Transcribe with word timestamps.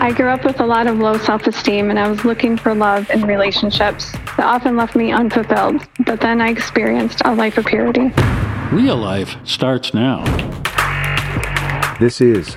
I 0.00 0.12
grew 0.12 0.28
up 0.28 0.44
with 0.44 0.60
a 0.60 0.64
lot 0.64 0.86
of 0.86 0.98
low 0.98 1.18
self 1.18 1.46
esteem 1.48 1.90
and 1.90 1.98
I 1.98 2.08
was 2.08 2.24
looking 2.24 2.56
for 2.56 2.72
love 2.72 3.10
in 3.10 3.22
relationships 3.22 4.12
that 4.12 4.44
often 4.44 4.76
left 4.76 4.94
me 4.94 5.10
unfulfilled. 5.10 5.86
But 6.06 6.20
then 6.20 6.40
I 6.40 6.50
experienced 6.50 7.20
a 7.24 7.34
life 7.34 7.58
of 7.58 7.66
purity. 7.66 8.12
Real 8.70 8.96
life 8.96 9.36
starts 9.44 9.92
now. 9.92 10.22
This 11.98 12.20
is 12.20 12.56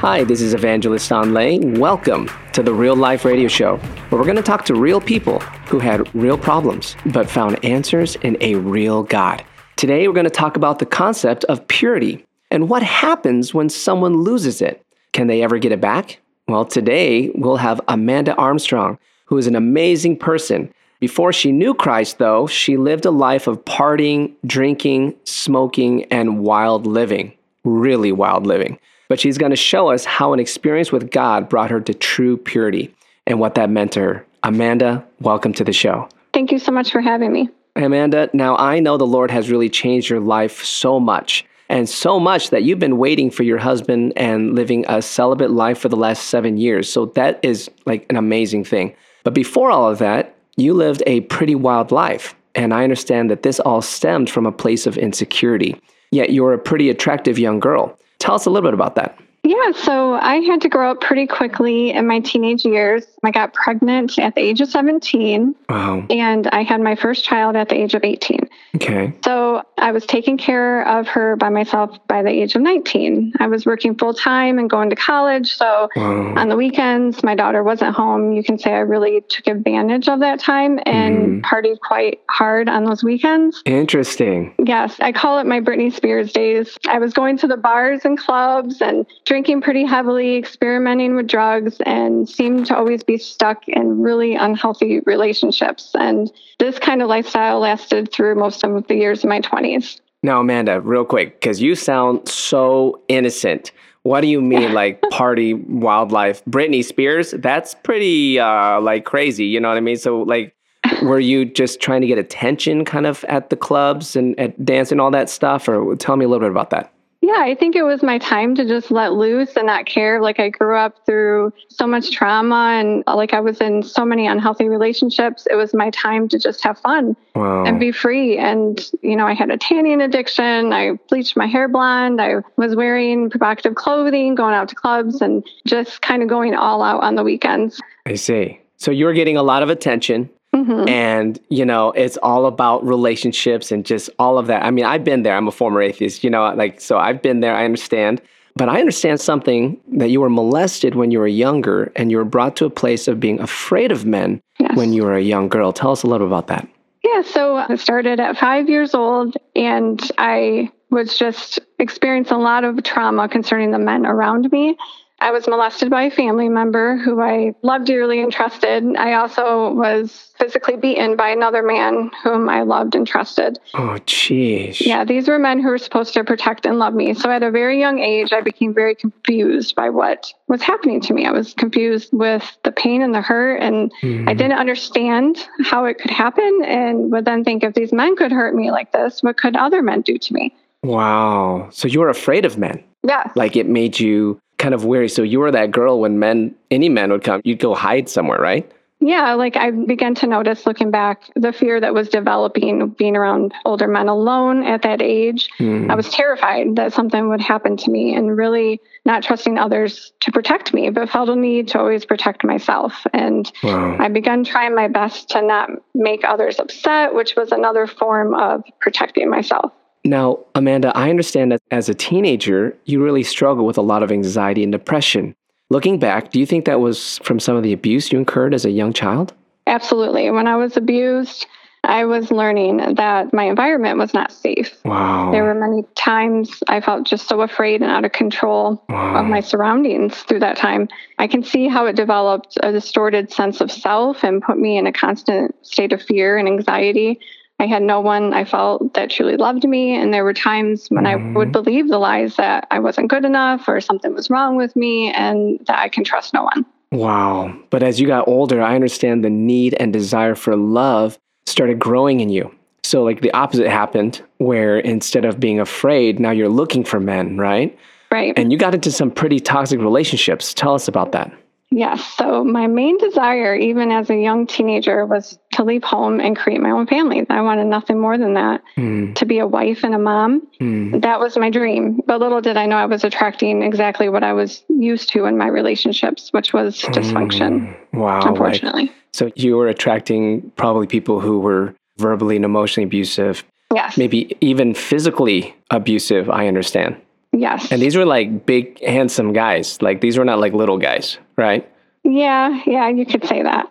Hi, 0.00 0.24
this 0.24 0.40
is 0.40 0.54
Evangelist 0.54 1.12
Anh 1.12 1.34
Le. 1.34 1.58
Welcome 1.78 2.30
to 2.54 2.62
the 2.62 2.72
Real 2.72 2.96
Life 2.96 3.26
Radio 3.26 3.48
Show, 3.48 3.76
where 3.76 4.18
we're 4.18 4.24
going 4.24 4.34
to 4.36 4.42
talk 4.42 4.64
to 4.64 4.74
real 4.74 4.98
people 4.98 5.40
who 5.68 5.78
had 5.78 6.08
real 6.14 6.38
problems 6.38 6.96
but 7.12 7.28
found 7.28 7.62
answers 7.62 8.16
in 8.22 8.38
a 8.40 8.54
real 8.54 9.02
God. 9.02 9.44
Today, 9.76 10.08
we're 10.08 10.14
going 10.14 10.24
to 10.24 10.30
talk 10.30 10.56
about 10.56 10.78
the 10.78 10.86
concept 10.86 11.44
of 11.44 11.68
purity 11.68 12.24
and 12.50 12.70
what 12.70 12.82
happens 12.82 13.52
when 13.52 13.68
someone 13.68 14.22
loses 14.22 14.62
it. 14.62 14.82
Can 15.12 15.26
they 15.26 15.42
ever 15.42 15.58
get 15.58 15.70
it 15.70 15.82
back? 15.82 16.18
Well, 16.48 16.64
today 16.64 17.30
we'll 17.34 17.56
have 17.56 17.82
Amanda 17.86 18.34
Armstrong, 18.36 18.98
who 19.26 19.36
is 19.36 19.46
an 19.46 19.54
amazing 19.54 20.16
person. 20.16 20.72
Before 20.98 21.30
she 21.30 21.52
knew 21.52 21.74
Christ, 21.74 22.16
though, 22.16 22.46
she 22.46 22.78
lived 22.78 23.04
a 23.04 23.10
life 23.10 23.46
of 23.46 23.66
partying, 23.66 24.32
drinking, 24.46 25.16
smoking, 25.24 26.04
and 26.04 26.38
wild 26.38 26.86
living. 26.86 27.34
Really 27.64 28.12
wild 28.12 28.46
living 28.46 28.78
but 29.10 29.18
she's 29.18 29.36
going 29.36 29.50
to 29.50 29.56
show 29.56 29.90
us 29.90 30.04
how 30.04 30.32
an 30.32 30.38
experience 30.38 30.92
with 30.92 31.10
God 31.10 31.48
brought 31.48 31.68
her 31.72 31.80
to 31.80 31.92
true 31.92 32.36
purity 32.36 32.94
and 33.26 33.40
what 33.40 33.56
that 33.56 33.68
meant 33.68 33.90
to 33.92 34.00
her. 34.00 34.26
Amanda, 34.44 35.04
welcome 35.20 35.52
to 35.54 35.64
the 35.64 35.72
show. 35.72 36.08
Thank 36.32 36.52
you 36.52 36.60
so 36.60 36.70
much 36.70 36.92
for 36.92 37.00
having 37.00 37.32
me. 37.32 37.48
Amanda, 37.74 38.30
now 38.32 38.56
I 38.56 38.78
know 38.78 38.96
the 38.96 39.06
Lord 39.08 39.32
has 39.32 39.50
really 39.50 39.68
changed 39.68 40.08
your 40.08 40.20
life 40.20 40.62
so 40.64 41.00
much, 41.00 41.44
and 41.68 41.88
so 41.88 42.20
much 42.20 42.50
that 42.50 42.62
you've 42.62 42.78
been 42.78 42.98
waiting 42.98 43.32
for 43.32 43.42
your 43.42 43.58
husband 43.58 44.12
and 44.14 44.54
living 44.54 44.84
a 44.88 45.02
celibate 45.02 45.50
life 45.50 45.78
for 45.78 45.88
the 45.88 45.96
last 45.96 46.28
seven 46.28 46.56
years. 46.56 46.90
So 46.90 47.06
that 47.06 47.40
is 47.42 47.68
like 47.86 48.06
an 48.10 48.16
amazing 48.16 48.62
thing. 48.62 48.94
But 49.24 49.34
before 49.34 49.72
all 49.72 49.90
of 49.90 49.98
that, 49.98 50.36
you 50.56 50.72
lived 50.72 51.02
a 51.08 51.22
pretty 51.22 51.56
wild 51.56 51.90
life. 51.90 52.36
And 52.54 52.72
I 52.72 52.84
understand 52.84 53.28
that 53.30 53.42
this 53.42 53.58
all 53.58 53.82
stemmed 53.82 54.30
from 54.30 54.46
a 54.46 54.52
place 54.52 54.86
of 54.86 54.96
insecurity. 54.96 55.80
Yet 56.12 56.32
you're 56.32 56.52
a 56.52 56.58
pretty 56.58 56.90
attractive 56.90 57.40
young 57.40 57.58
girl. 57.58 57.96
Tell 58.20 58.34
us 58.34 58.46
a 58.46 58.50
little 58.50 58.66
bit 58.68 58.74
about 58.74 58.94
that. 58.94 59.18
Yeah, 59.50 59.72
so 59.72 60.14
I 60.14 60.36
had 60.36 60.60
to 60.60 60.68
grow 60.68 60.92
up 60.92 61.00
pretty 61.00 61.26
quickly 61.26 61.90
in 61.90 62.06
my 62.06 62.20
teenage 62.20 62.64
years. 62.64 63.04
I 63.24 63.32
got 63.32 63.52
pregnant 63.52 64.16
at 64.16 64.36
the 64.36 64.40
age 64.40 64.60
of 64.60 64.68
17, 64.68 65.56
Wow. 65.68 66.06
and 66.08 66.46
I 66.46 66.62
had 66.62 66.80
my 66.80 66.94
first 66.94 67.24
child 67.24 67.56
at 67.56 67.68
the 67.68 67.74
age 67.74 67.94
of 67.94 68.04
18. 68.04 68.48
Okay. 68.76 69.12
So 69.24 69.64
I 69.76 69.90
was 69.90 70.06
taking 70.06 70.38
care 70.38 70.86
of 70.86 71.08
her 71.08 71.34
by 71.34 71.48
myself 71.48 71.98
by 72.06 72.22
the 72.22 72.30
age 72.30 72.54
of 72.54 72.62
19. 72.62 73.32
I 73.40 73.48
was 73.48 73.66
working 73.66 73.96
full 73.96 74.14
time 74.14 74.60
and 74.60 74.70
going 74.70 74.88
to 74.90 74.96
college. 74.96 75.56
So 75.56 75.88
Wow. 75.96 76.34
on 76.36 76.48
the 76.48 76.56
weekends, 76.56 77.24
my 77.24 77.34
daughter 77.34 77.64
wasn't 77.64 77.96
home. 77.96 78.32
You 78.32 78.44
can 78.44 78.56
say 78.56 78.72
I 78.72 78.78
really 78.78 79.20
took 79.28 79.48
advantage 79.48 80.08
of 80.08 80.20
that 80.20 80.38
time 80.38 80.78
and 80.86 81.16
mm-hmm. 81.18 81.40
partied 81.40 81.80
quite 81.80 82.20
hard 82.28 82.68
on 82.68 82.84
those 82.84 83.02
weekends. 83.02 83.62
Interesting. 83.66 84.54
Yes, 84.64 84.94
I 85.00 85.10
call 85.10 85.40
it 85.40 85.46
my 85.46 85.60
Britney 85.60 85.92
Spears 85.92 86.32
days. 86.32 86.78
I 86.88 87.00
was 87.00 87.12
going 87.12 87.36
to 87.38 87.48
the 87.48 87.56
bars 87.56 88.04
and 88.04 88.16
clubs 88.16 88.80
and 88.80 89.04
drinking 89.24 89.39
pretty 89.42 89.84
heavily, 89.84 90.36
experimenting 90.36 91.16
with 91.16 91.26
drugs, 91.26 91.76
and 91.86 92.28
seemed 92.28 92.66
to 92.66 92.76
always 92.76 93.02
be 93.02 93.18
stuck 93.18 93.66
in 93.68 94.00
really 94.00 94.34
unhealthy 94.34 95.00
relationships. 95.06 95.90
And 95.94 96.30
this 96.58 96.78
kind 96.78 97.02
of 97.02 97.08
lifestyle 97.08 97.60
lasted 97.60 98.12
through 98.12 98.36
most 98.36 98.64
of 98.64 98.86
the 98.86 98.94
years 98.94 99.24
of 99.24 99.28
my 99.28 99.40
20s. 99.40 100.00
Now, 100.22 100.40
Amanda, 100.40 100.80
real 100.80 101.04
quick, 101.04 101.40
because 101.40 101.62
you 101.62 101.74
sound 101.74 102.28
so 102.28 103.00
innocent. 103.08 103.72
What 104.02 104.20
do 104.20 104.26
you 104.26 104.40
mean, 104.40 104.72
like 104.74 105.00
party 105.10 105.54
wildlife? 105.54 106.44
Britney 106.44 106.84
Spears? 106.84 107.32
That's 107.32 107.74
pretty 107.74 108.38
uh, 108.38 108.80
like 108.80 109.04
crazy. 109.04 109.46
You 109.46 109.60
know 109.60 109.68
what 109.68 109.76
I 109.76 109.80
mean? 109.80 109.96
So, 109.96 110.22
like, 110.22 110.54
were 111.02 111.20
you 111.20 111.44
just 111.44 111.80
trying 111.80 112.00
to 112.02 112.06
get 112.06 112.18
attention, 112.18 112.84
kind 112.84 113.06
of 113.06 113.24
at 113.24 113.50
the 113.50 113.56
clubs 113.56 114.16
and 114.16 114.38
at 114.38 114.64
dance 114.64 114.92
and 114.92 115.00
all 115.00 115.10
that 115.10 115.30
stuff, 115.30 115.68
or 115.68 115.96
tell 115.96 116.16
me 116.16 116.24
a 116.24 116.28
little 116.28 116.40
bit 116.40 116.50
about 116.50 116.70
that? 116.70 116.92
Yeah, 117.32 117.42
I 117.44 117.54
think 117.54 117.76
it 117.76 117.84
was 117.84 118.02
my 118.02 118.18
time 118.18 118.56
to 118.56 118.64
just 118.64 118.90
let 118.90 119.12
loose 119.12 119.56
and 119.56 119.66
not 119.66 119.86
care. 119.86 120.20
Like 120.20 120.40
I 120.40 120.48
grew 120.48 120.76
up 120.76 121.06
through 121.06 121.52
so 121.68 121.86
much 121.86 122.10
trauma 122.10 122.76
and 122.80 123.04
uh, 123.06 123.14
like 123.14 123.32
I 123.32 123.38
was 123.38 123.60
in 123.60 123.84
so 123.84 124.04
many 124.04 124.26
unhealthy 124.26 124.68
relationships. 124.68 125.46
It 125.48 125.54
was 125.54 125.72
my 125.72 125.90
time 125.90 126.28
to 126.30 126.40
just 126.40 126.64
have 126.64 126.78
fun 126.80 127.14
Wow. 127.36 127.62
and 127.64 127.78
be 127.78 127.92
free. 127.92 128.36
And, 128.36 128.84
you 129.02 129.14
know, 129.14 129.28
I 129.28 129.34
had 129.34 129.48
a 129.50 129.56
tanning 129.56 130.00
addiction. 130.00 130.72
I 130.72 130.94
bleached 131.08 131.36
my 131.36 131.46
hair 131.46 131.68
blonde. 131.68 132.20
I 132.20 132.36
was 132.56 132.74
wearing 132.74 133.30
provocative 133.30 133.76
clothing, 133.76 134.34
going 134.34 134.54
out 134.54 134.68
to 134.70 134.74
clubs 134.74 135.20
and 135.20 135.46
just 135.68 136.02
kind 136.02 136.24
of 136.24 136.28
going 136.28 136.56
all 136.56 136.82
out 136.82 137.00
on 137.04 137.14
the 137.14 137.22
weekends. 137.22 137.80
I 138.06 138.16
see. 138.16 138.60
So 138.76 138.90
you're 138.90 139.12
getting 139.12 139.36
a 139.36 139.42
lot 139.44 139.62
of 139.62 139.70
attention. 139.70 140.30
Hmm 140.54 140.84
and 140.88 141.38
you 141.48 141.64
know 141.64 141.92
it's 141.92 142.16
all 142.18 142.46
about 142.46 142.84
relationships 142.84 143.70
and 143.70 143.86
just 143.86 144.10
all 144.18 144.36
of 144.38 144.46
that. 144.48 144.64
I 144.64 144.70
mean 144.70 144.84
i've 144.84 145.04
been 145.04 145.22
there. 145.22 145.36
I'm 145.36 145.46
a 145.48 145.52
former 145.52 145.80
atheist 145.80 146.24
you 146.24 146.30
know 146.30 146.52
like 146.54 146.80
so 146.80 146.98
i've 146.98 147.22
been 147.22 147.40
there 147.40 147.54
i 147.54 147.64
understand. 147.64 148.20
But 148.56 148.68
i 148.68 148.80
understand 148.80 149.20
something 149.20 149.80
that 149.92 150.10
you 150.10 150.20
were 150.20 150.28
molested 150.30 150.94
when 150.96 151.10
you 151.12 151.20
were 151.20 151.28
younger 151.28 151.92
and 151.94 152.10
you 152.10 152.16
were 152.16 152.24
brought 152.24 152.56
to 152.56 152.64
a 152.64 152.70
place 152.70 153.06
of 153.08 153.20
being 153.20 153.38
afraid 153.40 153.92
of 153.92 154.04
men 154.04 154.40
Yes. 154.58 154.76
when 154.76 154.92
you 154.92 155.04
were 155.04 155.14
a 155.16 155.22
young 155.22 155.48
girl. 155.48 155.72
Tell 155.72 155.92
us 155.92 156.02
a 156.02 156.06
little 156.06 156.26
about 156.26 156.48
that. 156.48 156.68
Yeah, 157.02 157.22
so 157.22 157.56
I 157.56 157.76
started 157.76 158.20
at 158.20 158.36
five 158.36 158.68
years 158.68 158.94
old, 158.94 159.34
and 159.56 159.98
I 160.18 160.70
was 160.90 161.16
just 161.16 161.58
experiencing 161.78 162.36
a 162.36 162.40
lot 162.40 162.62
of 162.64 162.82
trauma 162.82 163.26
concerning 163.26 163.70
the 163.70 163.78
men 163.78 164.04
around 164.04 164.52
me. 164.52 164.76
I 165.22 165.30
was 165.32 165.46
molested 165.46 165.90
by 165.90 166.04
a 166.04 166.10
family 166.10 166.48
member 166.48 166.96
who 166.96 167.20
I 167.20 167.54
loved 167.62 167.86
dearly 167.86 168.22
and 168.22 168.32
trusted. 168.32 168.96
I 168.96 169.14
also 169.14 169.72
was 169.74 170.32
physically 170.38 170.76
beaten 170.76 171.14
by 171.16 171.28
another 171.28 171.62
man 171.62 172.10
whom 172.22 172.48
I 172.48 172.62
loved 172.62 172.94
and 172.94 173.06
trusted. 173.06 173.58
oh 173.74 173.98
jeez 174.06 174.80
Yeah, 174.80 175.04
these 175.04 175.28
were 175.28 175.38
men 175.38 175.60
who 175.60 175.68
were 175.68 175.78
supposed 175.78 176.14
to 176.14 176.24
protect 176.24 176.64
and 176.64 176.78
love 176.78 176.94
me. 176.94 177.12
So 177.14 177.30
at 177.30 177.42
a 177.42 177.50
very 177.50 177.78
young 177.78 177.98
age, 177.98 178.32
I 178.32 178.40
became 178.40 178.72
very 178.72 178.94
confused 178.94 179.74
by 179.74 179.90
what 179.90 180.32
was 180.48 180.62
happening 180.62 181.00
to 181.02 181.12
me. 181.12 181.26
I 181.26 181.32
was 181.32 181.52
confused 181.52 182.10
with 182.12 182.56
the 182.64 182.72
pain 182.72 183.02
and 183.02 183.14
the 183.14 183.20
hurt, 183.20 183.60
and 183.60 183.92
I 184.02 184.06
mm-hmm. 184.06 184.26
didn't 184.28 184.58
understand 184.58 185.46
how 185.62 185.84
it 185.84 185.98
could 185.98 186.10
happen. 186.10 186.62
And 186.64 187.12
would 187.12 187.26
then 187.26 187.44
think 187.44 187.62
if 187.62 187.74
these 187.74 187.92
men 187.92 188.16
could 188.16 188.32
hurt 188.32 188.54
me 188.54 188.70
like 188.70 188.92
this, 188.92 189.22
what 189.22 189.36
could 189.36 189.56
other 189.56 189.82
men 189.82 190.00
do 190.00 190.16
to 190.16 190.34
me? 190.34 190.54
wow 190.82 191.68
so 191.70 191.86
you 191.86 192.00
were 192.00 192.08
afraid 192.08 192.44
of 192.44 192.56
men 192.56 192.82
Yeah. 193.02 193.30
like 193.34 193.56
it 193.56 193.68
made 193.68 194.00
you 194.00 194.40
kind 194.60 194.74
of 194.74 194.84
weary 194.84 195.08
so 195.08 195.22
you 195.22 195.40
were 195.40 195.50
that 195.50 195.70
girl 195.72 196.00
when 196.00 196.18
men 196.18 196.54
any 196.70 196.88
man 196.88 197.10
would 197.10 197.24
come 197.24 197.40
you'd 197.44 197.58
go 197.58 197.74
hide 197.74 198.08
somewhere 198.08 198.38
right 198.38 198.70
Yeah, 199.02 199.32
like 199.32 199.56
I 199.56 199.70
began 199.70 200.14
to 200.16 200.26
notice 200.26 200.66
looking 200.66 200.90
back 200.90 201.22
the 201.34 201.54
fear 201.54 201.80
that 201.80 201.94
was 201.94 202.10
developing 202.10 202.90
being 202.90 203.16
around 203.16 203.54
older 203.64 203.88
men 203.88 204.08
alone 204.08 204.62
at 204.62 204.82
that 204.82 205.00
age. 205.00 205.48
Hmm. 205.56 205.90
I 205.90 205.94
was 205.94 206.10
terrified 206.10 206.76
that 206.76 206.92
something 206.92 207.30
would 207.30 207.40
happen 207.40 207.78
to 207.78 207.90
me 207.90 208.14
and 208.14 208.36
really 208.36 208.78
not 209.06 209.22
trusting 209.22 209.56
others 209.56 210.12
to 210.20 210.30
protect 210.30 210.74
me, 210.74 210.90
but 210.90 211.08
felt 211.08 211.30
a 211.30 211.36
need 211.36 211.68
to 211.68 211.78
always 211.78 212.04
protect 212.04 212.44
myself. 212.44 213.06
And 213.14 213.50
wow 213.62 213.96
I 213.98 214.08
began 214.08 214.44
trying 214.44 214.74
my 214.74 214.88
best 214.88 215.30
to 215.30 215.40
not 215.40 215.70
make 215.94 216.22
others 216.24 216.60
upset, 216.60 217.14
which 217.14 217.36
was 217.36 217.52
another 217.52 217.86
form 217.86 218.34
of 218.34 218.64
protecting 218.80 219.30
myself. 219.30 219.72
Now, 220.04 220.38
Amanda, 220.54 220.96
I 220.96 221.10
understand 221.10 221.52
that 221.52 221.60
as 221.70 221.88
a 221.88 221.94
teenager, 221.94 222.76
you 222.84 223.02
really 223.02 223.22
struggle 223.22 223.66
with 223.66 223.78
a 223.78 223.82
lot 223.82 224.02
of 224.02 224.10
anxiety 224.10 224.62
and 224.62 224.72
depression. 224.72 225.34
Looking 225.68 225.98
back, 225.98 226.32
do 226.32 226.40
you 226.40 226.46
think 226.46 226.64
that 226.64 226.80
was 226.80 227.18
from 227.18 227.38
some 227.38 227.56
of 227.56 227.62
the 227.62 227.72
abuse 227.72 228.10
you 228.10 228.18
incurred 228.18 228.54
as 228.54 228.64
a 228.64 228.70
young 228.70 228.92
child? 228.92 229.34
Absolutely. 229.66 230.30
When 230.30 230.48
I 230.48 230.56
was 230.56 230.76
abused, 230.76 231.46
I 231.84 232.04
was 232.04 232.30
learning 232.30 232.94
that 232.96 233.32
my 233.32 233.44
environment 233.44 233.98
was 233.98 234.12
not 234.12 234.32
safe. 234.32 234.78
Wow. 234.84 235.30
There 235.30 235.44
were 235.44 235.54
many 235.54 235.84
times 235.94 236.62
I 236.68 236.80
felt 236.80 237.06
just 237.06 237.28
so 237.28 237.40
afraid 237.40 237.80
and 237.80 237.90
out 237.90 238.04
of 238.04 238.12
control 238.12 238.84
of 238.88 239.26
my 239.26 239.40
surroundings 239.40 240.16
through 240.22 240.40
that 240.40 240.56
time. 240.56 240.88
I 241.18 241.26
can 241.26 241.42
see 241.42 241.68
how 241.68 241.86
it 241.86 241.96
developed 241.96 242.58
a 242.62 242.72
distorted 242.72 243.32
sense 243.32 243.60
of 243.60 243.70
self 243.70 244.24
and 244.24 244.42
put 244.42 244.58
me 244.58 244.76
in 244.76 244.86
a 244.86 244.92
constant 244.92 245.54
state 245.64 245.92
of 245.92 246.02
fear 246.02 246.36
and 246.36 246.48
anxiety. 246.48 247.20
I 247.60 247.66
had 247.66 247.82
no 247.82 248.00
one 248.00 248.32
I 248.32 248.46
felt 248.46 248.94
that 248.94 249.10
truly 249.10 249.36
loved 249.36 249.68
me. 249.68 249.94
And 249.94 250.14
there 250.14 250.24
were 250.24 250.32
times 250.32 250.88
when 250.88 251.06
I 251.06 251.16
would 251.16 251.48
mm-hmm. 251.48 251.52
believe 251.52 251.88
the 251.88 251.98
lies 251.98 252.36
that 252.36 252.66
I 252.70 252.78
wasn't 252.78 253.10
good 253.10 253.26
enough 253.26 253.68
or 253.68 253.82
something 253.82 254.14
was 254.14 254.30
wrong 254.30 254.56
with 254.56 254.74
me 254.74 255.12
and 255.12 255.60
that 255.66 255.78
I 255.78 255.90
can 255.90 256.02
trust 256.02 256.32
no 256.32 256.44
one. 256.44 256.64
Wow. 256.90 257.54
But 257.68 257.82
as 257.82 258.00
you 258.00 258.06
got 258.06 258.26
older, 258.26 258.62
I 258.62 258.74
understand 258.74 259.22
the 259.22 259.30
need 259.30 259.74
and 259.74 259.92
desire 259.92 260.34
for 260.34 260.56
love 260.56 261.18
started 261.44 261.78
growing 261.78 262.20
in 262.20 262.30
you. 262.30 262.50
So, 262.82 263.04
like 263.04 263.20
the 263.20 263.30
opposite 263.32 263.68
happened, 263.68 264.22
where 264.38 264.78
instead 264.78 265.26
of 265.26 265.38
being 265.38 265.60
afraid, 265.60 266.18
now 266.18 266.30
you're 266.30 266.48
looking 266.48 266.82
for 266.82 266.98
men, 266.98 267.36
right? 267.36 267.78
Right. 268.10 268.32
And 268.38 268.50
you 268.50 268.58
got 268.58 268.74
into 268.74 268.90
some 268.90 269.10
pretty 269.10 269.38
toxic 269.38 269.80
relationships. 269.80 270.54
Tell 270.54 270.74
us 270.74 270.88
about 270.88 271.12
that. 271.12 271.30
Yes. 271.72 272.04
So 272.16 272.42
my 272.42 272.66
main 272.66 272.98
desire, 272.98 273.54
even 273.54 273.92
as 273.92 274.10
a 274.10 274.16
young 274.16 274.46
teenager, 274.46 275.06
was 275.06 275.38
to 275.52 275.62
leave 275.62 275.84
home 275.84 276.18
and 276.20 276.36
create 276.36 276.60
my 276.60 276.70
own 276.70 276.86
family. 276.88 277.24
I 277.30 277.40
wanted 277.42 277.66
nothing 277.66 277.98
more 278.00 278.18
than 278.18 278.34
that 278.34 278.60
Mm. 278.76 279.14
to 279.14 279.24
be 279.24 279.38
a 279.38 279.46
wife 279.46 279.84
and 279.84 279.94
a 279.94 279.98
mom. 279.98 280.42
Mm. 280.60 281.00
That 281.02 281.20
was 281.20 281.36
my 281.38 281.48
dream. 281.48 282.00
But 282.06 282.18
little 282.20 282.40
did 282.40 282.56
I 282.56 282.66
know 282.66 282.76
I 282.76 282.86
was 282.86 283.04
attracting 283.04 283.62
exactly 283.62 284.08
what 284.08 284.24
I 284.24 284.32
was 284.32 284.64
used 284.68 285.10
to 285.10 285.26
in 285.26 285.38
my 285.38 285.46
relationships, 285.46 286.30
which 286.32 286.52
was 286.52 286.80
dysfunction, 286.82 287.68
Mm. 287.94 287.98
Wow. 288.00 288.18
like- 288.18 288.26
unfortunately. 288.30 288.92
so 289.12 289.30
you 289.36 289.56
were 289.56 289.68
attracting 289.68 290.50
probably 290.56 290.86
people 290.88 291.20
who 291.20 291.38
were 291.40 291.74
verbally 291.98 292.34
and 292.36 292.44
emotionally 292.44 292.84
abusive, 292.86 293.44
yes. 293.74 293.96
maybe 293.98 294.36
even 294.40 294.74
physically 294.74 295.54
abusive, 295.70 296.28
I 296.30 296.46
understand. 296.48 296.96
Yes. 297.32 297.70
And 297.70 297.80
these 297.80 297.96
were 297.96 298.04
like 298.04 298.44
big, 298.46 298.82
handsome 298.84 299.32
guys. 299.32 299.80
Like 299.80 300.00
these 300.00 300.18
were 300.18 300.24
not 300.24 300.38
like 300.40 300.52
little 300.52 300.78
guys, 300.78 301.18
right? 301.36 301.68
yeah. 302.02 302.60
Yeah. 302.66 302.88
You 302.88 303.04
could 303.06 303.24
say 303.26 303.42
that. 303.42 303.70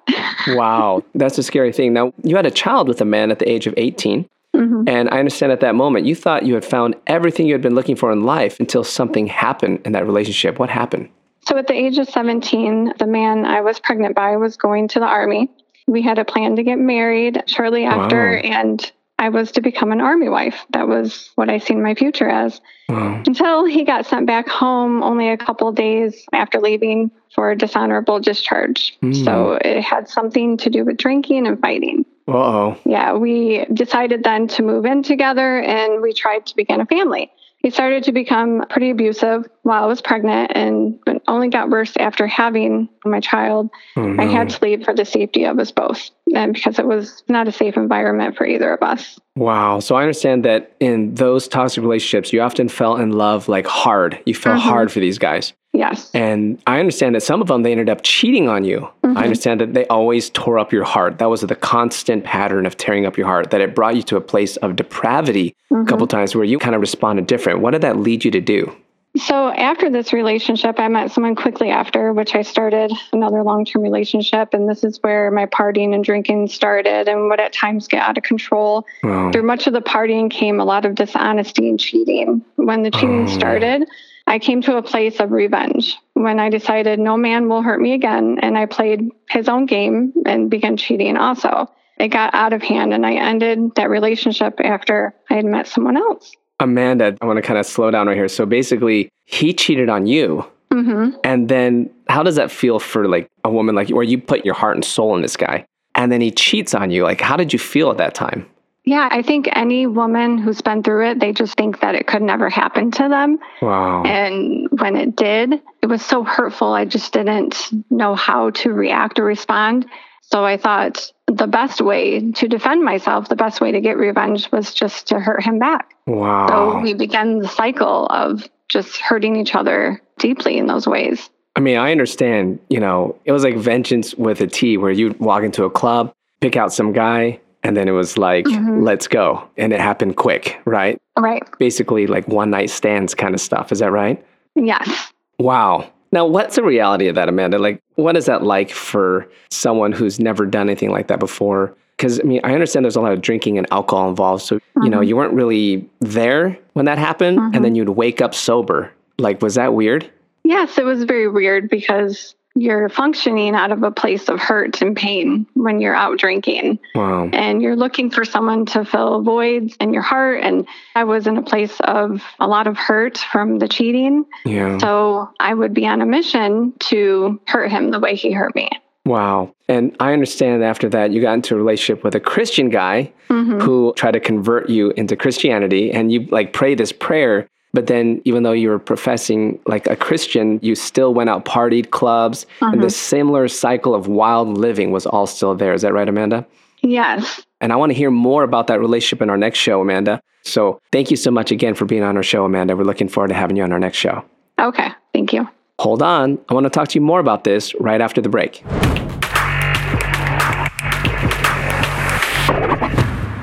Wow. 0.50 1.04
That's 1.16 1.38
a 1.40 1.44
scary 1.44 1.74
thing. 1.74 1.94
Now, 1.94 2.14
you 2.24 2.36
had 2.36 2.46
a 2.46 2.52
child 2.52 2.88
with 2.88 3.02
a 3.02 3.06
man 3.06 3.32
at 3.32 3.40
the 3.40 3.50
age 3.50 3.66
of 3.68 3.74
18. 3.76 4.28
Mhm. 4.56 4.88
And 4.90 5.10
I 5.10 5.20
understand 5.20 5.52
at 5.52 5.60
that 5.62 5.76
moment 5.76 6.06
you 6.06 6.16
thought 6.16 6.46
you 6.46 6.54
had 6.54 6.64
found 6.66 6.96
everything 7.08 7.48
you 7.48 7.54
had 7.54 7.62
been 7.62 7.76
looking 7.76 7.96
for 7.96 8.12
in 8.12 8.24
life 8.26 8.60
until 8.60 8.84
something 8.84 9.28
happened 9.28 9.80
in 9.86 9.92
that 9.94 10.06
relationship. 10.06 10.58
What 10.60 10.70
happened? 10.70 11.10
So 11.42 11.58
at 11.58 11.68
the 11.68 11.74
age 11.74 11.98
of 11.98 12.08
17, 12.10 12.94
the 13.00 13.08
man 13.08 13.46
I 13.46 13.62
was 13.62 13.80
pregnant 13.80 14.16
by 14.16 14.38
was 14.38 14.58
going 14.58 14.88
to 14.90 15.00
the 15.00 15.06
army. 15.06 15.50
We 15.88 16.02
had 16.02 16.20
a 16.20 16.26
plan 16.26 16.56
to 16.58 16.64
get 16.64 16.78
married 16.78 17.44
shortly 17.48 17.86
after, 17.86 18.40
Wow. 18.44 18.50
and 18.50 18.92
I 19.20 19.28
was 19.28 19.52
to 19.52 19.62
become 19.62 19.92
an 19.92 20.00
army 20.00 20.30
wife. 20.30 20.66
That 20.72 20.88
was 20.88 21.30
what 21.36 21.50
I 21.50 21.58
seen 21.58 21.84
my 21.84 21.94
future 21.94 22.30
as. 22.30 22.62
Wow. 22.88 23.22
Until 23.28 23.66
he 23.66 23.84
got 23.84 24.06
sent 24.06 24.26
back 24.26 24.48
home 24.48 25.04
only 25.04 25.30
a 25.30 25.38
couple 25.38 25.70
days 25.74 26.26
after 26.32 26.60
leaving 26.60 27.12
for 27.36 27.52
a 27.52 27.58
dishonorable 27.58 28.22
discharge. 28.22 28.98
Hmm. 29.02 29.12
So 29.12 29.60
it 29.64 29.82
had 29.82 30.08
something 30.08 30.56
to 30.58 30.70
do 30.70 30.86
with 30.86 30.96
drinking 30.96 31.48
and 31.48 31.60
fighting. 31.60 32.06
Uh 32.30 32.32
oh. 32.32 32.78
Yeah, 32.86 33.14
we 33.14 33.66
decided 33.74 34.24
then 34.24 34.48
to 34.50 34.64
move 34.64 34.86
in 34.86 35.04
together 35.04 35.60
and 35.60 36.02
we 36.02 36.14
tried 36.14 36.46
to 36.46 36.56
begin 36.56 36.80
a 36.80 36.86
family. 36.86 37.30
He 37.60 37.70
started 37.72 38.04
to 38.06 38.14
become 38.14 38.64
pretty 38.70 38.90
abusive 38.90 39.46
while 39.64 39.84
I 39.84 39.88
was 39.88 40.02
pregnant 40.02 40.54
and 40.56 40.98
only 41.28 41.50
got 41.50 41.70
worse 41.70 41.94
after 41.98 42.26
having 42.26 42.88
my 43.04 43.20
child. 43.20 43.70
Oh, 43.98 44.16
I 44.18 44.24
had 44.26 44.50
to 44.50 44.60
leave 44.64 44.86
for 44.86 44.96
the 44.96 45.04
safety 45.04 45.44
of 45.44 45.60
us 45.60 45.70
both 45.72 46.10
and 46.34 46.54
because 46.54 46.80
it 46.80 46.86
was 46.86 47.22
not 47.28 47.50
a 47.50 47.52
safe 47.52 47.76
environment 47.76 48.38
for 48.38 48.46
either 48.46 48.74
of 48.74 48.82
us. 48.82 49.20
Wow. 49.36 49.82
So 49.82 49.96
I 49.96 50.02
understand 50.04 50.46
that 50.46 50.72
in 50.80 51.16
those 51.16 51.50
toxic 51.50 51.82
relationships, 51.84 52.32
you 52.32 52.42
often 52.42 52.70
fell 52.70 52.96
in 52.96 53.12
love 53.12 53.50
like 53.50 53.68
hard. 53.68 54.20
You 54.26 54.34
fell 54.36 54.56
Mhm. 54.56 54.60
hard 54.62 54.92
for 54.92 55.02
these 55.02 55.18
guys. 55.20 55.52
Yes. 55.80 56.12
And 56.14 56.62
I 56.68 56.82
understand 56.82 57.16
that 57.16 57.24
some 57.24 57.40
of 57.40 57.48
them, 57.48 57.64
they 57.64 57.72
ended 57.72 57.90
up 57.90 58.02
cheating 58.04 58.50
on 58.50 58.66
you. 58.66 58.90
I 59.02 59.08
mm-hmm. 59.08 59.18
understand 59.18 59.62
that 59.62 59.74
they 59.74 59.88
always 59.88 60.30
tore 60.32 60.60
up 60.60 60.74
your 60.74 60.84
heart. 60.84 61.20
That 61.20 61.30
was 61.30 61.40
the 61.40 61.56
constant 61.56 62.26
pattern 62.26 62.66
of 62.66 62.76
tearing 62.76 63.06
up 63.06 63.18
your 63.18 63.28
heart, 63.28 63.52
that 63.52 63.62
it 63.62 63.76
brought 63.76 63.96
you 63.96 64.04
to 64.04 64.18
a 64.18 64.22
place 64.22 64.58
of 64.58 64.76
depravity 64.76 65.56
a 65.72 65.86
couple 65.86 66.06
mm-hmm. 66.06 66.18
times 66.18 66.36
where 66.36 66.44
you 66.44 66.60
kind 66.60 66.76
of 66.76 66.82
responded 66.82 67.28
different. 67.28 67.62
What 67.62 67.72
did 67.72 67.82
that 67.84 67.96
lead 67.96 68.26
you 68.26 68.32
to 68.32 68.42
do? 68.42 68.76
So 69.18 69.52
after 69.54 69.90
this 69.90 70.12
relationship, 70.12 70.80
I 70.80 70.90
met 70.90 71.12
someone 71.12 71.34
quickly 71.34 71.70
after, 71.70 72.12
which 72.12 72.36
I 72.36 72.42
started 72.42 72.92
another 73.14 73.42
long-term 73.42 73.82
relationship, 73.82 74.54
and 74.54 74.70
this 74.70 74.84
is 74.84 75.00
where 75.02 75.32
my 75.32 75.46
partying 75.46 75.96
and 75.96 76.04
drinking 76.04 76.50
started, 76.50 77.08
and 77.08 77.30
would 77.30 77.40
at 77.40 77.54
times 77.54 77.88
get 77.88 78.04
out 78.04 78.18
of 78.18 78.24
control. 78.24 78.86
Wow. 79.02 79.32
Through 79.32 79.44
much 79.44 79.66
of 79.66 79.74
the 79.74 79.82
partying 79.82 80.30
came 80.30 80.60
a 80.60 80.66
lot 80.66 80.86
of 80.86 80.94
dishonesty 80.94 81.70
and 81.70 81.80
cheating. 81.80 82.44
When 82.58 82.84
the 82.84 82.92
cheating 82.92 83.24
Oh. 83.24 83.28
started, 83.28 83.88
I 84.30 84.38
came 84.38 84.62
to 84.62 84.78
a 84.78 84.84
place 84.84 85.20
of 85.20 85.32
revenge. 85.32 85.98
When 86.14 86.40
I 86.40 86.50
decided 86.50 87.00
no 87.00 87.18
man 87.18 87.50
will 87.50 87.64
hurt 87.64 87.82
me 87.82 87.94
again, 87.94 88.38
and 88.42 88.58
I 88.58 88.68
played 88.68 89.10
his 89.28 89.50
own 89.50 89.66
game 89.66 90.14
and 90.28 90.52
began 90.52 90.78
cheating 90.78 91.18
also. 91.18 91.68
It 91.98 92.10
got 92.10 92.34
out 92.36 92.54
of 92.54 92.62
hand, 92.62 92.94
and 92.94 93.06
I 93.06 93.14
ended 93.14 93.76
that 93.76 93.90
relationship 93.90 94.60
after 94.64 95.16
I 95.32 95.34
had 95.34 95.46
met 95.46 95.68
someone 95.68 95.98
else. 95.98 96.32
Amanda, 96.60 97.18
I 97.20 97.26
want 97.26 97.38
to 97.38 97.42
kind 97.42 97.58
of 97.58 97.66
slow 97.66 97.90
down 97.90 98.08
right 98.08 98.16
here. 98.16 98.28
So 98.28 98.46
basically, 98.46 99.10
he 99.26 99.52
cheated 99.52 99.90
on 99.90 100.06
you. 100.06 100.46
hmm 100.72 101.10
And 101.24 101.50
then 101.50 101.90
how 102.08 102.22
does 102.22 102.36
that 102.36 102.52
feel 102.52 102.80
for 102.80 103.08
like 103.08 103.28
a 103.44 103.50
woman 103.50 103.74
like 103.74 103.90
you, 103.90 103.96
where 103.96 104.04
you 104.04 104.22
put 104.22 104.46
your 104.46 104.54
heart 104.54 104.76
and 104.76 104.86
soul 104.86 105.16
in 105.16 105.24
this 105.24 105.36
guy 105.36 105.66
and 105.96 106.12
then 106.12 106.22
he 106.22 106.30
cheats 106.32 106.76
on 106.76 106.92
you? 106.92 107.04
Like, 107.04 107.20
how 107.20 107.36
did 107.36 107.52
you 107.52 107.60
feel 107.60 107.90
at 107.90 107.98
that 107.98 108.14
time? 108.14 108.46
Yeah, 108.90 109.08
I 109.12 109.22
think 109.22 109.48
any 109.54 109.86
woman 109.86 110.40
who's 110.40 110.62
been 110.62 110.82
through 110.82 111.12
it, 111.12 111.20
they 111.20 111.32
just 111.32 111.56
think 111.56 111.80
that 111.82 111.94
it 111.94 112.08
could 112.08 112.24
never 112.24 112.50
happen 112.50 112.90
to 112.90 113.08
them. 113.08 113.38
Wow. 113.62 114.02
And 114.02 114.68
when 114.72 114.96
it 114.96 115.16
did, 115.16 115.62
it 115.84 115.86
was 115.86 116.04
so 116.04 116.24
hurtful. 116.24 116.74
I 116.74 116.86
just 116.86 117.14
didn't 117.14 117.70
know 117.92 118.16
how 118.16 118.50
to 118.50 118.74
react 118.74 119.20
or 119.20 119.26
respond. 119.26 119.86
So 120.22 120.44
I 120.44 120.58
thought 120.58 121.12
the 121.28 121.46
best 121.46 121.82
way 121.82 122.32
to 122.32 122.48
defend 122.48 122.84
myself, 122.84 123.30
the 123.30 123.36
best 123.36 123.62
way 123.62 123.72
to 123.72 123.80
get 123.80 123.96
revenge 123.96 124.52
was 124.52 124.74
just 124.74 125.06
to 125.10 125.20
hurt 125.20 125.44
him 125.44 125.60
back. 125.60 125.94
Wow. 126.08 126.48
So 126.48 126.80
we 126.80 126.96
began 126.96 127.38
the 127.38 127.48
cycle 127.48 128.08
of 128.08 128.50
just 128.70 128.98
hurting 128.98 129.36
each 129.36 129.54
other 129.54 130.02
deeply 130.18 130.58
in 130.58 130.66
those 130.66 130.88
ways. 130.88 131.30
I 131.56 131.60
mean, 131.60 131.78
I 131.78 131.92
understand, 131.92 132.58
you 132.70 132.80
know, 132.80 133.16
it 133.26 133.34
was 133.34 133.44
like 133.44 133.56
vengeance 133.56 134.16
with 134.16 134.42
a 134.42 134.48
T 134.48 134.78
where 134.78 134.90
you'd 134.90 135.20
walk 135.20 135.44
into 135.44 135.64
a 135.66 135.70
club, 135.70 136.12
pick 136.42 136.58
out 136.58 136.74
some 136.74 136.92
guy, 136.92 137.40
and 137.64 137.76
then 137.76 137.88
it 137.88 137.92
was 137.92 138.18
like, 138.18 138.46
Mhm. 138.46 138.84
let's 138.84 139.08
go. 139.08 139.44
And 139.58 139.74
it 139.74 139.80
happened 139.80 140.16
quick, 140.16 140.60
right? 140.66 140.98
Right. 141.18 141.44
Basically, 141.58 142.08
like 142.08 142.28
one 142.28 142.50
night 142.50 142.70
stands 142.70 143.14
kind 143.14 143.34
of 143.34 143.42
stuff. 143.42 143.72
Is 143.72 143.80
that 143.80 143.92
right? 143.92 144.24
Yes. 144.56 145.12
Wow. 145.40 145.88
Now, 146.12 146.26
what's 146.26 146.56
the 146.56 146.64
reality 146.64 147.08
of 147.08 147.16
that, 147.16 147.30
Amanda? 147.30 147.60
Like, 147.60 147.82
what 147.96 148.18
is 148.18 148.26
that 148.26 148.44
like 148.44 148.72
for 148.72 149.28
someone 149.52 149.92
who's 149.92 150.20
never 150.20 150.46
done 150.46 150.68
anything 150.70 150.90
like 150.92 151.08
that 151.08 151.20
before? 151.20 151.76
Because, 151.98 152.20
I 152.20 152.24
mean, 152.24 152.40
I 152.44 152.54
understand 152.54 152.84
there's 152.86 152.96
a 152.96 153.02
lot 153.02 153.12
of 153.12 153.22
drinking 153.22 153.58
and 153.58 153.68
alcohol 153.72 154.10
involved. 154.10 154.42
So, 154.44 154.60
you 154.82 154.90
know, 154.90 155.00
Mhm. 155.02 155.08
you 155.08 155.16
weren't 155.18 155.34
really 155.34 155.88
there 156.00 156.58
when 156.74 156.86
that 156.86 156.98
happened. 156.98 157.38
Mhm. 157.40 157.56
And 157.56 157.66
then 157.66 157.76
you'd 157.76 157.90
wake 157.90 158.22
up 158.22 158.34
sober. 158.34 158.90
Like, 159.20 159.42
was 159.42 159.56
that 159.56 159.74
weird? 159.74 160.10
Yes, 160.46 160.78
it 160.78 160.86
was 160.86 161.04
very 161.04 161.28
weird 161.28 161.70
because 161.70 162.34
you're 162.60 162.90
functioning 162.90 163.56
out 163.56 163.72
of 163.72 163.84
a 163.84 163.92
place 163.92 164.28
of 164.30 164.40
hurt 164.40 164.82
and 164.82 164.96
pain 164.96 165.46
when 165.54 165.80
you're 165.80 165.96
out 165.96 166.18
drinking. 166.20 166.80
Wow. 166.96 167.30
and 167.32 167.62
you're 167.62 167.76
looking 167.76 168.10
for 168.12 168.26
someone 168.26 168.66
to 168.68 168.84
fill 168.86 169.22
voids 169.22 169.76
in 169.80 169.94
your 169.94 170.02
heart. 170.02 170.42
And 170.44 170.68
I 170.96 171.04
was 171.06 171.28
in 171.28 171.38
a 171.38 171.42
place 171.42 171.80
of 171.82 172.22
a 172.40 172.48
lot 172.48 172.68
of 172.68 172.78
hurt 172.78 173.18
from 173.18 173.60
the 173.60 173.68
cheating. 173.68 174.26
Yeah. 174.46 174.78
So 174.80 175.30
I 175.40 175.54
would 175.54 175.74
be 175.74 175.88
on 175.88 176.02
a 176.02 176.06
mission 176.06 176.74
to 176.90 177.40
hurt 177.48 177.72
him 177.72 177.92
the 177.92 178.00
way 178.00 178.16
he 178.16 178.32
hurt 178.32 178.56
me. 178.56 178.70
Wow. 179.06 179.54
And 179.68 179.96
I 180.00 180.14
understand 180.14 180.64
after 180.64 180.90
that, 180.90 181.12
you 181.12 181.22
got 181.22 181.34
into 181.34 181.56
a 181.56 181.58
relationship 181.58 182.04
with 182.04 182.16
a 182.16 182.20
Christian 182.20 182.70
guy 182.70 183.12
Mhm. 183.30 183.62
who 183.62 183.94
tried 183.96 184.12
to 184.12 184.20
convert 184.20 184.70
you 184.70 184.92
into 184.98 185.16
Christianity. 185.16 185.92
And 185.92 186.12
you 186.12 186.28
like 186.30 186.54
pray 186.54 186.76
this 186.76 186.92
prayer. 186.92 187.48
But 187.72 187.88
then, 187.88 188.22
even 188.26 188.44
though 188.44 188.52
you 188.52 188.70
were 188.70 188.80
professing 188.80 189.60
like 189.68 189.86
a 189.88 189.96
Christian, 189.96 190.60
you 190.64 190.74
still 190.74 191.14
went 191.14 191.30
out, 191.30 191.46
partied, 191.46 191.92
clubs, 191.92 192.48
and 192.62 192.82
the 192.82 192.88
uh-huh. 192.88 192.90
similar 192.90 193.48
cycle 193.48 193.94
of 193.94 194.08
wild 194.08 194.58
living 194.58 194.92
was 194.92 195.06
all 195.06 195.28
still 195.28 195.54
there. 195.54 195.74
Is 195.74 195.84
that 195.84 195.94
right, 195.94 196.10
Amanda? 196.10 196.48
Yes. 196.82 197.44
And 197.62 197.72
I 197.72 197.76
want 197.76 197.92
to 197.92 197.94
hear 197.94 198.10
more 198.10 198.44
about 198.44 198.68
that 198.68 198.80
relationship 198.80 199.22
in 199.22 199.30
our 199.30 199.38
next 199.38 199.60
show, 199.60 199.82
Amanda. 199.82 200.22
So 200.44 200.82
thank 200.92 201.12
you 201.12 201.18
so 201.18 201.30
much 201.30 201.52
again 201.52 201.76
for 201.76 201.86
being 201.86 202.04
on 202.04 202.18
our 202.18 202.24
show, 202.24 202.46
Amanda. 202.46 202.76
We're 202.76 202.86
looking 202.86 203.10
forward 203.10 203.28
to 203.28 203.34
having 203.34 203.58
you 203.58 203.64
on 203.64 203.72
our 203.72 203.80
next 203.80 203.98
show. 203.98 204.24
Okay. 204.58 204.90
Thank 205.14 205.34
you. 205.34 205.48
Hold 205.80 206.02
on. 206.02 206.40
I 206.50 206.54
want 206.54 206.66
to 206.66 206.70
talk 206.70 206.88
to 206.90 206.96
you 206.96 207.02
more 207.02 207.20
about 207.20 207.44
this 207.44 207.76
right 207.76 208.02
after 208.02 208.22
the 208.22 208.30
break. 208.30 208.64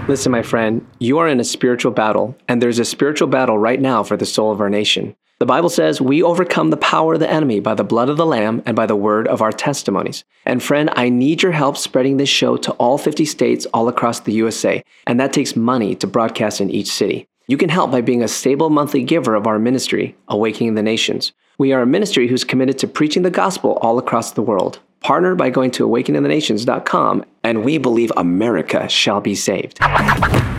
Listen, 0.08 0.30
my 0.30 0.42
friend, 0.42 0.86
you 1.00 1.18
are 1.18 1.26
in 1.26 1.40
a 1.40 1.44
spiritual 1.44 1.90
battle, 1.90 2.36
and 2.46 2.62
there's 2.62 2.78
a 2.78 2.84
spiritual 2.84 3.26
battle 3.26 3.58
right 3.58 3.80
now 3.80 4.04
for 4.04 4.16
the 4.16 4.24
soul 4.24 4.52
of 4.52 4.60
our 4.60 4.70
nation. 4.70 5.16
The 5.40 5.46
Bible 5.46 5.68
says 5.68 6.00
we 6.00 6.22
overcome 6.22 6.70
the 6.70 6.76
power 6.76 7.14
of 7.14 7.20
the 7.20 7.28
enemy 7.28 7.58
by 7.58 7.74
the 7.74 7.82
blood 7.82 8.08
of 8.08 8.16
the 8.16 8.24
Lamb 8.24 8.62
and 8.66 8.76
by 8.76 8.86
the 8.86 8.94
word 8.94 9.26
of 9.26 9.42
our 9.42 9.50
testimonies. 9.50 10.24
And 10.44 10.62
friend, 10.62 10.90
I 10.94 11.08
need 11.08 11.42
your 11.42 11.50
help 11.50 11.76
spreading 11.76 12.18
this 12.18 12.28
show 12.28 12.56
to 12.56 12.72
all 12.74 12.98
50 12.98 13.24
states 13.24 13.66
all 13.74 13.88
across 13.88 14.20
the 14.20 14.32
USA, 14.34 14.84
and 15.08 15.18
that 15.18 15.32
takes 15.32 15.56
money 15.56 15.96
to 15.96 16.06
broadcast 16.06 16.60
in 16.60 16.70
each 16.70 16.88
city. 16.88 17.26
You 17.48 17.56
can 17.56 17.68
help 17.68 17.90
by 17.90 18.00
being 18.00 18.22
a 18.22 18.28
stable 18.28 18.70
monthly 18.70 19.02
giver 19.02 19.34
of 19.34 19.48
our 19.48 19.58
ministry, 19.58 20.16
Awakening 20.28 20.74
the 20.74 20.84
Nations. 20.84 21.32
We 21.58 21.72
are 21.72 21.82
a 21.82 21.86
ministry 21.86 22.28
who's 22.28 22.44
committed 22.44 22.78
to 22.78 22.86
preaching 22.86 23.24
the 23.24 23.30
gospel 23.30 23.72
all 23.82 23.98
across 23.98 24.30
the 24.30 24.42
world. 24.42 24.78
Partner 25.06 25.36
by 25.36 25.50
going 25.50 25.70
to 25.70 25.86
awakeningthenations.com, 25.86 27.24
and 27.44 27.64
we 27.64 27.78
believe 27.78 28.10
America 28.16 28.88
shall 28.88 29.20
be 29.20 29.36
saved. 29.36 29.78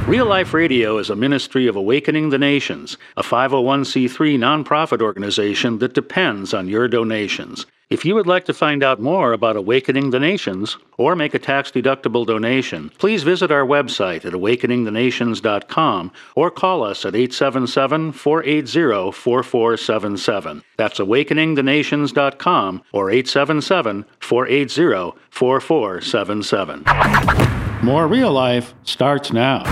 Real 0.07 0.25
Life 0.25 0.53
Radio 0.53 0.99
is 0.99 1.09
a 1.09 1.17
ministry 1.17 1.67
of 1.67 1.75
Awakening 1.75 2.29
the 2.29 2.37
Nations, 2.37 2.95
a 3.17 3.23
501c3 3.23 4.37
nonprofit 4.37 5.01
organization 5.01 5.79
that 5.79 5.93
depends 5.93 6.53
on 6.53 6.69
your 6.69 6.87
donations. 6.87 7.65
If 7.89 8.03
you 8.03 8.15
would 8.15 8.27
like 8.27 8.43
to 8.45 8.53
find 8.53 8.83
out 8.83 8.99
more 8.99 9.31
about 9.31 9.55
Awakening 9.55 10.09
the 10.09 10.19
Nations 10.19 10.77
or 10.97 11.15
make 11.15 11.33
a 11.33 11.39
tax 11.39 11.71
deductible 11.71 12.25
donation, 12.25 12.89
please 12.97 13.23
visit 13.23 13.49
our 13.49 13.65
website 13.65 14.25
at 14.25 14.33
awakeningthenations.com 14.33 16.11
or 16.35 16.51
call 16.51 16.83
us 16.83 17.05
at 17.05 17.15
877 17.15 18.11
480 18.11 19.13
4477. 19.13 20.63
That's 20.75 20.99
awakeningthenations.com 20.99 22.83
or 22.91 23.09
877 23.09 24.05
480 24.19 25.17
4477. 25.29 27.85
More 27.85 28.05
real 28.05 28.33
life 28.33 28.73
starts 28.83 29.31
now. 29.31 29.63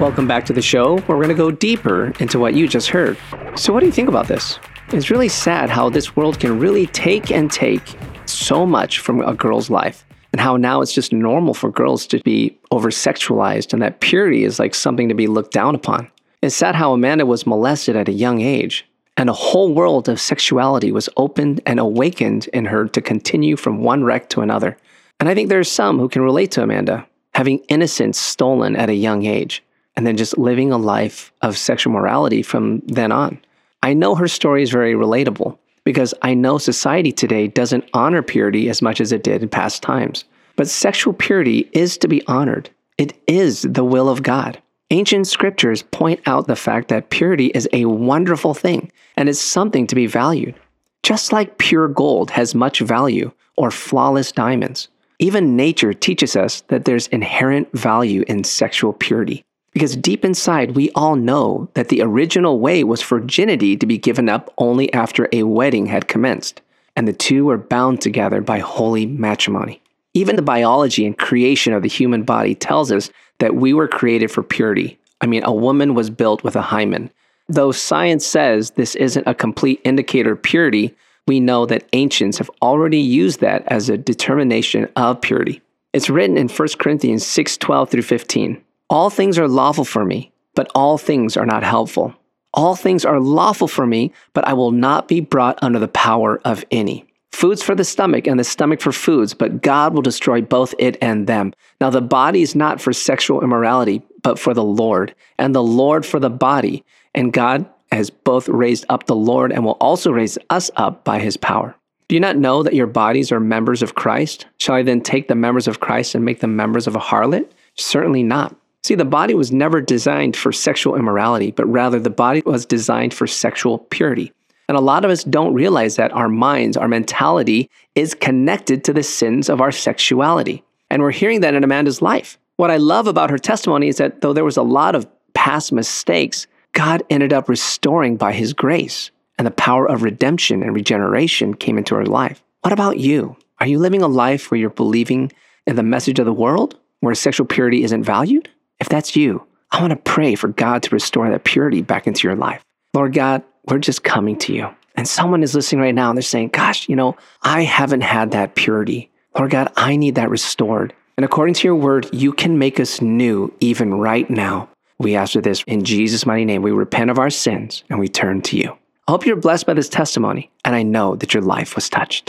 Welcome 0.00 0.26
back 0.26 0.44
to 0.46 0.52
the 0.52 0.60
show. 0.60 0.98
Where 1.02 1.16
we're 1.16 1.22
going 1.22 1.36
to 1.36 1.40
go 1.40 1.52
deeper 1.52 2.12
into 2.18 2.40
what 2.40 2.54
you 2.54 2.66
just 2.66 2.88
heard. 2.88 3.16
So, 3.54 3.72
what 3.72 3.78
do 3.78 3.86
you 3.86 3.92
think 3.92 4.08
about 4.08 4.26
this? 4.26 4.58
It's 4.90 5.10
really 5.10 5.28
sad 5.28 5.68
how 5.68 5.90
this 5.90 6.14
world 6.14 6.38
can 6.38 6.60
really 6.60 6.86
take 6.86 7.32
and 7.32 7.50
take 7.50 7.82
so 8.26 8.64
much 8.64 9.00
from 9.00 9.20
a 9.20 9.34
girl's 9.34 9.68
life, 9.68 10.04
and 10.32 10.40
how 10.40 10.56
now 10.56 10.80
it's 10.80 10.92
just 10.92 11.12
normal 11.12 11.54
for 11.54 11.72
girls 11.72 12.06
to 12.06 12.20
be 12.20 12.56
over 12.70 12.90
sexualized, 12.90 13.72
and 13.72 13.82
that 13.82 13.98
purity 13.98 14.44
is 14.44 14.60
like 14.60 14.76
something 14.76 15.08
to 15.08 15.14
be 15.14 15.26
looked 15.26 15.52
down 15.52 15.74
upon. 15.74 16.08
It's 16.40 16.54
sad 16.54 16.76
how 16.76 16.92
Amanda 16.92 17.26
was 17.26 17.48
molested 17.48 17.96
at 17.96 18.08
a 18.08 18.12
young 18.12 18.40
age, 18.40 18.86
and 19.16 19.28
a 19.28 19.32
whole 19.32 19.74
world 19.74 20.08
of 20.08 20.20
sexuality 20.20 20.92
was 20.92 21.08
opened 21.16 21.60
and 21.66 21.80
awakened 21.80 22.46
in 22.52 22.66
her 22.66 22.86
to 22.86 23.00
continue 23.00 23.56
from 23.56 23.82
one 23.82 24.04
wreck 24.04 24.28
to 24.30 24.40
another. 24.40 24.76
And 25.18 25.28
I 25.28 25.34
think 25.34 25.48
there 25.48 25.58
are 25.58 25.64
some 25.64 25.98
who 25.98 26.08
can 26.08 26.22
relate 26.22 26.52
to 26.52 26.62
Amanda, 26.62 27.04
having 27.34 27.58
innocence 27.68 28.18
stolen 28.18 28.76
at 28.76 28.90
a 28.90 28.94
young 28.94 29.26
age 29.26 29.64
and 29.96 30.06
then 30.06 30.16
just 30.16 30.38
living 30.38 30.70
a 30.70 30.76
life 30.76 31.32
of 31.42 31.56
sexual 31.56 31.92
morality 31.92 32.42
from 32.42 32.80
then 32.86 33.10
on. 33.10 33.40
I 33.86 33.94
know 33.94 34.16
her 34.16 34.26
story 34.26 34.64
is 34.64 34.70
very 34.70 34.94
relatable 34.94 35.56
because 35.84 36.12
I 36.20 36.34
know 36.34 36.58
society 36.58 37.12
today 37.12 37.46
doesn't 37.46 37.88
honor 37.94 38.20
purity 38.20 38.68
as 38.68 38.82
much 38.82 39.00
as 39.00 39.12
it 39.12 39.22
did 39.22 39.44
in 39.44 39.48
past 39.48 39.80
times. 39.80 40.24
But 40.56 40.66
sexual 40.66 41.12
purity 41.12 41.70
is 41.72 41.96
to 41.98 42.08
be 42.08 42.26
honored, 42.26 42.68
it 42.98 43.12
is 43.28 43.62
the 43.62 43.84
will 43.84 44.08
of 44.08 44.24
God. 44.24 44.60
Ancient 44.90 45.28
scriptures 45.28 45.84
point 45.84 46.18
out 46.26 46.48
the 46.48 46.56
fact 46.56 46.88
that 46.88 47.10
purity 47.10 47.52
is 47.54 47.68
a 47.72 47.84
wonderful 47.84 48.54
thing 48.54 48.90
and 49.16 49.28
is 49.28 49.40
something 49.40 49.86
to 49.86 49.94
be 49.94 50.08
valued. 50.08 50.56
Just 51.04 51.32
like 51.32 51.58
pure 51.58 51.86
gold 51.86 52.32
has 52.32 52.56
much 52.56 52.80
value 52.80 53.30
or 53.56 53.70
flawless 53.70 54.32
diamonds, 54.32 54.88
even 55.20 55.54
nature 55.54 55.94
teaches 55.94 56.34
us 56.34 56.62
that 56.62 56.86
there's 56.86 57.06
inherent 57.06 57.70
value 57.72 58.24
in 58.26 58.42
sexual 58.42 58.92
purity. 58.92 59.44
Because 59.76 59.94
deep 59.94 60.24
inside, 60.24 60.70
we 60.70 60.90
all 60.92 61.16
know 61.16 61.68
that 61.74 61.90
the 61.90 62.00
original 62.00 62.60
way 62.60 62.82
was 62.82 63.02
virginity 63.02 63.76
to 63.76 63.84
be 63.84 63.98
given 63.98 64.26
up 64.26 64.50
only 64.56 64.90
after 64.94 65.28
a 65.34 65.42
wedding 65.42 65.84
had 65.84 66.08
commenced, 66.08 66.62
and 66.96 67.06
the 67.06 67.12
two 67.12 67.44
were 67.44 67.58
bound 67.58 68.00
together 68.00 68.40
by 68.40 68.58
holy 68.58 69.04
matrimony. 69.04 69.82
Even 70.14 70.34
the 70.34 70.40
biology 70.40 71.04
and 71.04 71.18
creation 71.18 71.74
of 71.74 71.82
the 71.82 71.90
human 71.90 72.22
body 72.22 72.54
tells 72.54 72.90
us 72.90 73.10
that 73.38 73.54
we 73.54 73.74
were 73.74 73.86
created 73.86 74.30
for 74.30 74.42
purity. 74.42 74.98
I 75.20 75.26
mean, 75.26 75.44
a 75.44 75.52
woman 75.52 75.94
was 75.94 76.08
built 76.08 76.42
with 76.42 76.56
a 76.56 76.62
hymen. 76.62 77.10
Though 77.46 77.70
science 77.70 78.26
says 78.26 78.70
this 78.70 78.94
isn't 78.94 79.28
a 79.28 79.34
complete 79.34 79.82
indicator 79.84 80.32
of 80.32 80.42
purity, 80.42 80.96
we 81.26 81.38
know 81.38 81.66
that 81.66 81.86
ancients 81.92 82.38
have 82.38 82.50
already 82.62 83.00
used 83.00 83.40
that 83.40 83.62
as 83.66 83.90
a 83.90 83.98
determination 83.98 84.88
of 84.96 85.20
purity. 85.20 85.60
It's 85.92 86.08
written 86.08 86.38
in 86.38 86.48
1 86.48 86.68
Corinthians 86.78 87.26
6 87.26 87.58
12 87.58 87.90
through 87.90 88.02
15. 88.02 88.62
All 88.88 89.10
things 89.10 89.36
are 89.38 89.48
lawful 89.48 89.84
for 89.84 90.04
me, 90.04 90.32
but 90.54 90.70
all 90.74 90.96
things 90.96 91.36
are 91.36 91.46
not 91.46 91.64
helpful. 91.64 92.14
All 92.54 92.76
things 92.76 93.04
are 93.04 93.18
lawful 93.18 93.66
for 93.66 93.84
me, 93.84 94.12
but 94.32 94.46
I 94.46 94.52
will 94.52 94.70
not 94.70 95.08
be 95.08 95.20
brought 95.20 95.58
under 95.60 95.80
the 95.80 95.88
power 95.88 96.40
of 96.44 96.64
any. 96.70 97.04
Foods 97.32 97.62
for 97.62 97.74
the 97.74 97.84
stomach 97.84 98.26
and 98.26 98.38
the 98.38 98.44
stomach 98.44 98.80
for 98.80 98.92
foods, 98.92 99.34
but 99.34 99.60
God 99.60 99.92
will 99.92 100.02
destroy 100.02 100.40
both 100.40 100.72
it 100.78 100.96
and 101.02 101.26
them. 101.26 101.52
Now 101.80 101.90
the 101.90 102.00
body 102.00 102.42
is 102.42 102.54
not 102.54 102.80
for 102.80 102.92
sexual 102.92 103.42
immorality, 103.42 104.02
but 104.22 104.38
for 104.38 104.54
the 104.54 104.64
Lord, 104.64 105.14
and 105.36 105.54
the 105.54 105.62
Lord 105.62 106.06
for 106.06 106.20
the 106.20 106.30
body. 106.30 106.84
And 107.12 107.32
God 107.32 107.68
has 107.90 108.08
both 108.08 108.48
raised 108.48 108.86
up 108.88 109.06
the 109.06 109.16
Lord 109.16 109.52
and 109.52 109.64
will 109.64 109.76
also 109.80 110.12
raise 110.12 110.38
us 110.48 110.70
up 110.76 111.04
by 111.04 111.18
his 111.18 111.36
power. 111.36 111.74
Do 112.08 112.14
you 112.14 112.20
not 112.20 112.36
know 112.36 112.62
that 112.62 112.74
your 112.74 112.86
bodies 112.86 113.32
are 113.32 113.40
members 113.40 113.82
of 113.82 113.96
Christ? 113.96 114.46
Shall 114.58 114.76
I 114.76 114.82
then 114.82 115.00
take 115.00 115.26
the 115.26 115.34
members 115.34 115.66
of 115.66 115.80
Christ 115.80 116.14
and 116.14 116.24
make 116.24 116.38
them 116.38 116.54
members 116.54 116.86
of 116.86 116.94
a 116.94 117.00
harlot? 117.00 117.50
Certainly 117.74 118.22
not. 118.22 118.54
See, 118.86 118.94
the 118.94 119.04
body 119.04 119.34
was 119.34 119.50
never 119.50 119.80
designed 119.80 120.36
for 120.36 120.52
sexual 120.52 120.94
immorality, 120.94 121.50
but 121.50 121.66
rather 121.66 121.98
the 121.98 122.08
body 122.08 122.40
was 122.46 122.64
designed 122.64 123.12
for 123.12 123.26
sexual 123.26 123.78
purity. 123.78 124.32
And 124.68 124.78
a 124.78 124.80
lot 124.80 125.04
of 125.04 125.10
us 125.10 125.24
don't 125.24 125.54
realize 125.54 125.96
that 125.96 126.12
our 126.12 126.28
minds, 126.28 126.76
our 126.76 126.86
mentality 126.86 127.68
is 127.96 128.14
connected 128.14 128.84
to 128.84 128.92
the 128.92 129.02
sins 129.02 129.48
of 129.48 129.60
our 129.60 129.72
sexuality. 129.72 130.62
And 130.88 131.02
we're 131.02 131.10
hearing 131.10 131.40
that 131.40 131.54
in 131.54 131.64
Amanda's 131.64 132.00
life. 132.00 132.38
What 132.58 132.70
I 132.70 132.76
love 132.76 133.08
about 133.08 133.28
her 133.30 133.38
testimony 133.38 133.88
is 133.88 133.96
that 133.96 134.20
though 134.20 134.32
there 134.32 134.44
was 134.44 134.56
a 134.56 134.62
lot 134.62 134.94
of 134.94 135.08
past 135.34 135.72
mistakes, 135.72 136.46
God 136.70 137.02
ended 137.10 137.32
up 137.32 137.48
restoring 137.48 138.16
by 138.16 138.34
his 138.34 138.52
grace, 138.52 139.10
and 139.36 139.48
the 139.48 139.50
power 139.50 139.88
of 139.88 140.04
redemption 140.04 140.62
and 140.62 140.72
regeneration 140.72 141.54
came 141.54 141.76
into 141.76 141.96
her 141.96 142.06
life. 142.06 142.40
What 142.60 142.72
about 142.72 143.00
you? 143.00 143.36
Are 143.58 143.66
you 143.66 143.80
living 143.80 144.02
a 144.02 144.06
life 144.06 144.48
where 144.48 144.60
you're 144.60 144.70
believing 144.70 145.32
in 145.66 145.74
the 145.74 145.82
message 145.82 146.20
of 146.20 146.24
the 146.24 146.32
world, 146.32 146.78
where 147.00 147.16
sexual 147.16 147.48
purity 147.48 147.82
isn't 147.82 148.04
valued? 148.04 148.48
If 148.80 148.88
that's 148.88 149.16
you, 149.16 149.46
I 149.70 149.80
want 149.80 149.90
to 149.92 149.96
pray 149.96 150.34
for 150.34 150.48
God 150.48 150.82
to 150.84 150.90
restore 150.90 151.28
that 151.30 151.44
purity 151.44 151.82
back 151.82 152.06
into 152.06 152.26
your 152.28 152.36
life. 152.36 152.62
Lord 152.94 153.14
God, 153.14 153.42
we're 153.66 153.78
just 153.78 154.04
coming 154.04 154.36
to 154.38 154.52
you. 154.52 154.68
And 154.96 155.06
someone 155.06 155.42
is 155.42 155.54
listening 155.54 155.82
right 155.82 155.94
now 155.94 156.10
and 156.10 156.16
they're 156.16 156.22
saying, 156.22 156.48
Gosh, 156.48 156.88
you 156.88 156.96
know, 156.96 157.16
I 157.42 157.62
haven't 157.62 158.00
had 158.02 158.30
that 158.30 158.54
purity. 158.54 159.10
Lord 159.38 159.50
God, 159.50 159.72
I 159.76 159.96
need 159.96 160.14
that 160.14 160.30
restored. 160.30 160.94
And 161.16 161.24
according 161.24 161.54
to 161.54 161.68
your 161.68 161.74
word, 161.74 162.08
you 162.12 162.32
can 162.32 162.58
make 162.58 162.80
us 162.80 163.00
new 163.00 163.52
even 163.60 163.94
right 163.94 164.28
now. 164.30 164.68
We 164.98 165.14
ask 165.14 165.34
for 165.34 165.42
this 165.42 165.62
in 165.66 165.84
Jesus' 165.84 166.24
mighty 166.24 166.44
name. 166.44 166.62
We 166.62 166.70
repent 166.70 167.10
of 167.10 167.18
our 167.18 167.30
sins 167.30 167.84
and 167.90 167.98
we 167.98 168.08
turn 168.08 168.40
to 168.42 168.56
you. 168.56 168.76
I 169.08 169.12
hope 169.12 169.26
you're 169.26 169.36
blessed 169.36 169.66
by 169.66 169.74
this 169.74 169.88
testimony, 169.88 170.50
and 170.64 170.74
I 170.74 170.82
know 170.82 171.14
that 171.16 171.32
your 171.32 171.42
life 171.42 171.76
was 171.76 171.88
touched. 171.88 172.28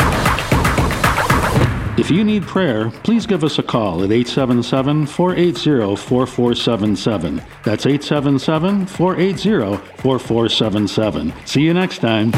If 1.98 2.12
you 2.12 2.24
need 2.24 2.44
prayer, 2.44 2.92
please 3.04 3.26
give 3.26 3.44
us 3.44 3.58
a 3.58 3.64
call 3.64 4.04
at 4.04 4.12
877 4.12 5.08
480 5.08 5.96
4477. 5.96 7.42
That's 7.64 7.88
877 7.88 8.86
480 8.86 9.78
4477. 9.98 11.34
See 11.46 11.62
you 11.64 11.74
next 11.74 11.98
time. 11.98 12.32